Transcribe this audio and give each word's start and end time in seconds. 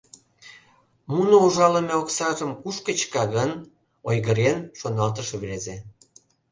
«Муно 1.11 1.35
ужалыме 1.45 1.93
оксажым 2.01 2.51
кушко 2.61 2.91
чыка 2.99 3.23
гын?— 3.35 3.51
ойгырен, 4.09 4.57
шоналтыш 4.79 5.27
рвезе. 5.39 5.75